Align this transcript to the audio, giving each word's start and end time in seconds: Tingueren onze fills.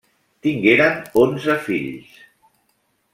Tingueren 0.45 0.95
onze 1.25 1.55
fills. 1.67 2.17